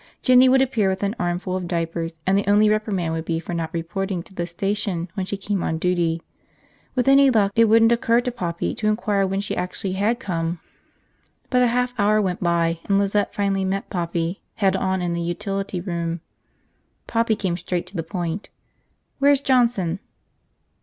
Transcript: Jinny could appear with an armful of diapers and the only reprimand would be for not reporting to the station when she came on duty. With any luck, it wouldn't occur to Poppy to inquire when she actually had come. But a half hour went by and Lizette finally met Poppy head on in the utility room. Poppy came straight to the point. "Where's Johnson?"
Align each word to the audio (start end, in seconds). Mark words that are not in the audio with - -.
Jinny 0.23 0.47
could 0.49 0.63
appear 0.63 0.89
with 0.89 1.03
an 1.03 1.15
armful 1.19 1.55
of 1.55 1.67
diapers 1.67 2.15
and 2.25 2.35
the 2.35 2.49
only 2.49 2.67
reprimand 2.71 3.13
would 3.13 3.23
be 3.23 3.39
for 3.39 3.53
not 3.53 3.69
reporting 3.71 4.23
to 4.23 4.33
the 4.33 4.47
station 4.47 5.11
when 5.13 5.27
she 5.27 5.37
came 5.37 5.61
on 5.61 5.77
duty. 5.77 6.23
With 6.95 7.07
any 7.07 7.29
luck, 7.29 7.51
it 7.55 7.65
wouldn't 7.65 7.91
occur 7.91 8.19
to 8.21 8.31
Poppy 8.31 8.73
to 8.73 8.87
inquire 8.87 9.27
when 9.27 9.41
she 9.41 9.55
actually 9.55 9.93
had 9.93 10.19
come. 10.19 10.59
But 11.51 11.61
a 11.61 11.67
half 11.67 11.93
hour 11.99 12.19
went 12.19 12.41
by 12.41 12.79
and 12.85 12.97
Lizette 12.97 13.31
finally 13.35 13.63
met 13.63 13.91
Poppy 13.91 14.41
head 14.55 14.75
on 14.75 15.03
in 15.03 15.13
the 15.13 15.21
utility 15.21 15.79
room. 15.79 16.21
Poppy 17.05 17.35
came 17.35 17.55
straight 17.55 17.85
to 17.85 17.95
the 17.95 18.01
point. 18.01 18.49
"Where's 19.19 19.39
Johnson?" 19.41 19.99